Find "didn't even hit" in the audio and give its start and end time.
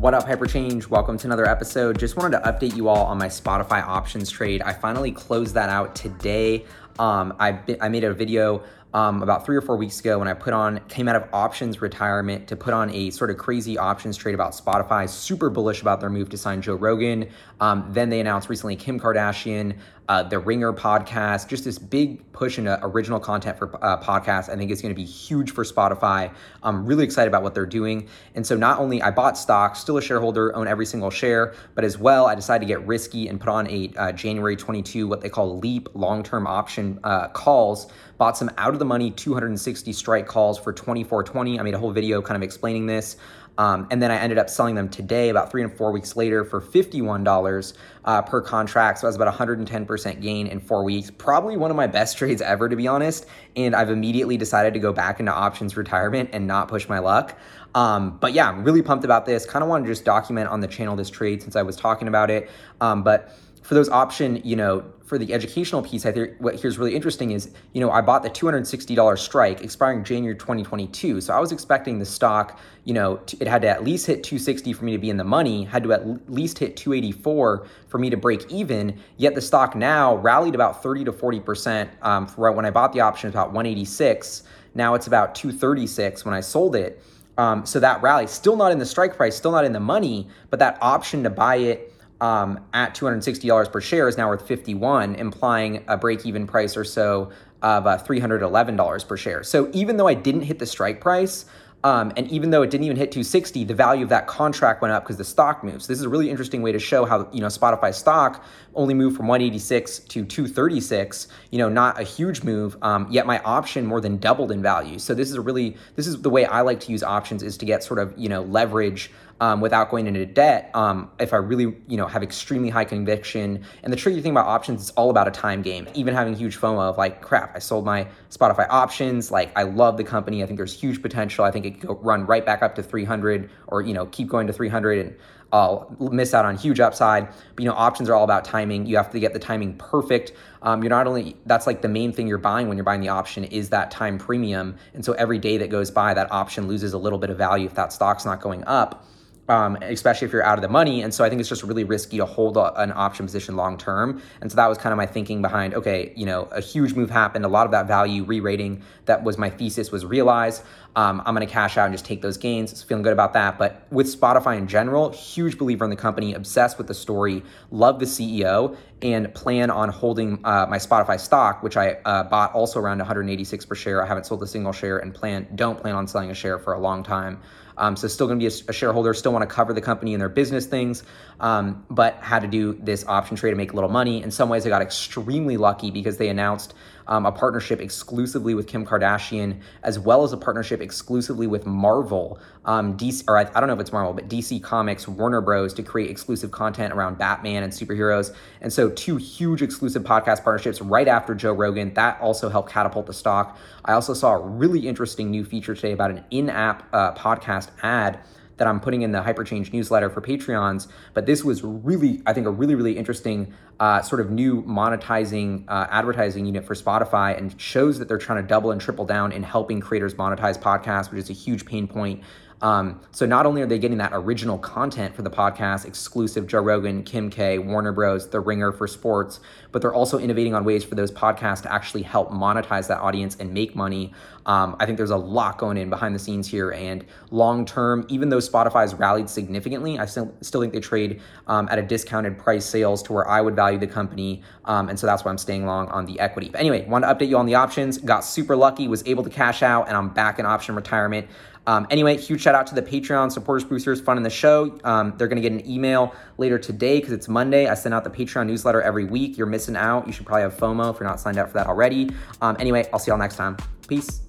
102.70-103.12